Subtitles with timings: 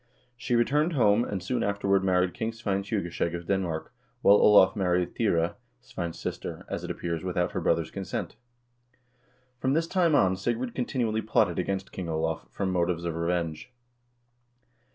[0.35, 3.93] She returned home, and soon afterward married King Svein Tjugeskjeg of Denmark,
[4.23, 8.35] while Olav married Thyre, Svein's sister, as it appears, without her brother's consent.
[9.59, 13.71] From this time on Sigrid continually plotted against King Olav, from motives of revenge.